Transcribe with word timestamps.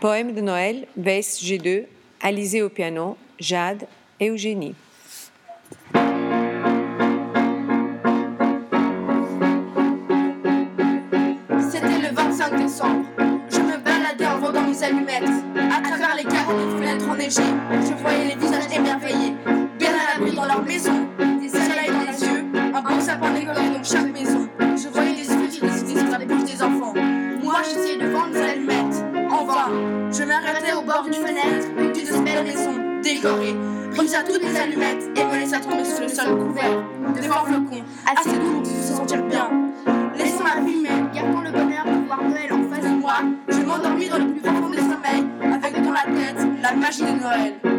Poème 0.00 0.32
de 0.32 0.40
Noël, 0.40 0.86
VS 0.96 1.42
G2, 1.42 1.86
Alizé 2.20 2.62
au 2.62 2.68
piano, 2.68 3.16
Jade 3.40 3.88
et 4.20 4.28
Eugénie. 4.28 4.76
C'était 11.58 11.98
le 11.98 12.14
25 12.14 12.56
décembre. 12.62 13.06
Je 13.50 13.58
me 13.58 13.76
baladais 13.78 14.26
en 14.26 14.38
vendant 14.38 14.62
mes 14.68 14.82
allumettes. 14.84 15.24
À 15.56 15.82
travers 15.82 16.14
les 16.16 16.24
carreaux 16.24 16.56
des 16.56 16.76
fenêtres 16.76 17.08
enneigées, 17.08 17.42
je 17.72 18.00
voyais 18.00 18.28
les 18.28 18.36
visages 18.36 18.72
émerveillés. 18.72 19.34
Bien 19.80 19.90
à 19.90 20.14
l'abri 20.14 20.36
dans 20.36 20.46
leur 20.46 20.62
maison, 20.62 21.08
des 21.40 21.48
soleils 21.48 21.90
dans 21.90 22.08
les 22.08 22.20
yeux, 22.24 22.44
un 22.72 22.82
bon 22.82 23.00
sapin 23.00 23.34
décoré 23.34 23.67
je 30.12 30.24
m'arrêtais 30.24 30.72
au 30.72 30.82
bord 30.82 31.02
d'une 31.04 31.14
fenêtre, 31.14 31.68
une 31.78 31.92
de 31.92 32.24
belle 32.24 32.44
maison 32.44 33.00
décorée. 33.02 33.54
Brisa 33.94 34.22
toutes 34.22 34.42
mes 34.42 34.58
allumettes 34.58 35.08
et 35.16 35.24
me 35.24 35.38
laissa 35.38 35.60
tomber 35.60 35.84
sur 35.84 36.02
le 36.02 36.08
sol 36.08 36.38
couvert 36.38 36.84
de 37.14 37.22
flocons, 37.22 37.84
assez 38.06 38.38
doux 38.38 38.62
pour 38.62 38.66
se 38.66 38.92
sentir 38.94 39.22
bien. 39.24 39.50
Laissons-moi 40.16 40.66
fumer, 40.66 40.88
gardons 41.14 41.40
le 41.40 41.50
bonheur 41.50 41.84
de 41.84 42.06
voir 42.06 42.22
Noël 42.22 42.52
en 42.52 42.74
face 42.74 42.84
de 42.84 42.96
moi. 42.96 43.14
Je 43.48 43.58
m'endormis 43.58 44.08
dans 44.08 44.18
le 44.18 44.32
plus 44.32 44.40
profond 44.40 44.70
des 44.70 44.78
sommeils, 44.78 45.26
avec 45.54 45.82
dans 45.82 45.92
la 45.92 46.02
tête 46.02 46.46
la 46.62 46.72
magie 46.72 47.02
de 47.02 47.20
Noël. 47.20 47.77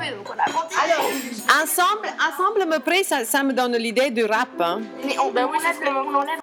Alors, 0.00 1.10
Ensemble, 1.62 2.08
ensemble, 2.18 2.66
me 2.66 2.78
près, 2.78 3.02
ça, 3.02 3.24
ça 3.24 3.42
me 3.42 3.52
donne 3.52 3.76
l'idée 3.76 4.10
du 4.10 4.24
rap. 4.24 4.48
hein. 4.60 4.80
mais 5.04 5.18
on, 5.18 5.30
ben 5.30 5.48
oui, 5.50 5.58
on 5.86 6.14
enlève. 6.14 6.40